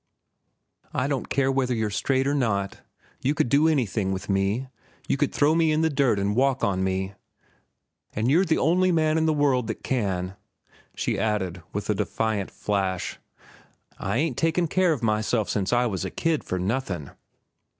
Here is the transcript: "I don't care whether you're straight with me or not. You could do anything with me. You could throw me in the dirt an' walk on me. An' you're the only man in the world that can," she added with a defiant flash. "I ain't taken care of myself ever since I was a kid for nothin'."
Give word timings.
"I 0.95 1.05
don't 1.05 1.29
care 1.29 1.51
whether 1.51 1.75
you're 1.75 1.91
straight 1.91 2.25
with 2.25 2.35
me 2.35 2.43
or 2.43 2.49
not. 2.49 2.79
You 3.21 3.35
could 3.35 3.49
do 3.49 3.67
anything 3.67 4.11
with 4.11 4.29
me. 4.31 4.67
You 5.07 5.15
could 5.15 5.31
throw 5.31 5.53
me 5.53 5.71
in 5.71 5.81
the 5.81 5.91
dirt 5.91 6.17
an' 6.17 6.33
walk 6.33 6.63
on 6.63 6.83
me. 6.83 7.13
An' 8.15 8.27
you're 8.27 8.43
the 8.43 8.57
only 8.57 8.91
man 8.91 9.19
in 9.19 9.27
the 9.27 9.31
world 9.31 9.67
that 9.67 9.83
can," 9.83 10.35
she 10.95 11.19
added 11.19 11.61
with 11.71 11.87
a 11.87 11.93
defiant 11.93 12.49
flash. 12.49 13.19
"I 13.99 14.17
ain't 14.17 14.37
taken 14.37 14.67
care 14.67 14.91
of 14.91 15.03
myself 15.03 15.45
ever 15.49 15.51
since 15.51 15.71
I 15.71 15.85
was 15.85 16.03
a 16.03 16.09
kid 16.09 16.43
for 16.43 16.57
nothin'." 16.57 17.11